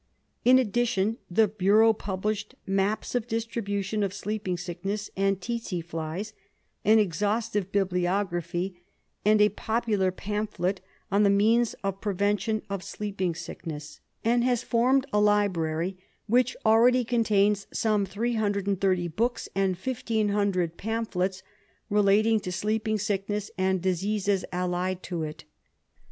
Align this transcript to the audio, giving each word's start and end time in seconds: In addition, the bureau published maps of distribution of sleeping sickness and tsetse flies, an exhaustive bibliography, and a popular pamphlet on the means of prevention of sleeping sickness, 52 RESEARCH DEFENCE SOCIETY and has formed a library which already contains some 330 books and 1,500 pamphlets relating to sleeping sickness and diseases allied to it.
In 0.43 0.57
addition, 0.57 1.17
the 1.29 1.47
bureau 1.47 1.93
published 1.93 2.55
maps 2.65 3.13
of 3.13 3.27
distribution 3.27 4.01
of 4.01 4.15
sleeping 4.15 4.57
sickness 4.57 5.11
and 5.15 5.39
tsetse 5.39 5.79
flies, 5.83 6.33
an 6.83 6.97
exhaustive 6.97 7.71
bibliography, 7.71 8.81
and 9.23 9.39
a 9.39 9.49
popular 9.49 10.11
pamphlet 10.11 10.81
on 11.11 11.21
the 11.21 11.29
means 11.29 11.75
of 11.83 12.01
prevention 12.01 12.63
of 12.67 12.83
sleeping 12.83 13.35
sickness, 13.35 14.01
52 14.23 14.29
RESEARCH 14.29 14.39
DEFENCE 14.39 14.41
SOCIETY 14.41 14.49
and 14.49 14.49
has 14.49 14.67
formed 14.67 15.05
a 15.13 15.21
library 15.23 15.97
which 16.25 16.57
already 16.65 17.03
contains 17.05 17.67
some 17.71 18.03
330 18.03 19.07
books 19.09 19.49
and 19.53 19.75
1,500 19.77 20.77
pamphlets 20.77 21.43
relating 21.91 22.39
to 22.39 22.51
sleeping 22.51 22.97
sickness 22.97 23.51
and 23.55 23.83
diseases 23.83 24.43
allied 24.51 25.03
to 25.03 25.21
it. 25.21 25.43